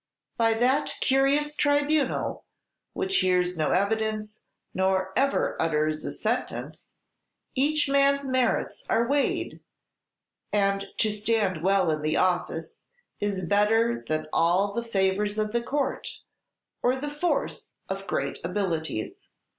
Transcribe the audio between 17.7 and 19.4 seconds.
of great abilities."